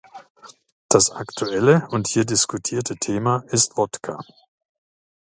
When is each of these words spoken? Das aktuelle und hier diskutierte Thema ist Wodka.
Das 0.89 1.11
aktuelle 1.11 1.87
und 1.91 2.07
hier 2.07 2.25
diskutierte 2.25 2.95
Thema 2.95 3.43
ist 3.49 3.77
Wodka. 3.77 4.19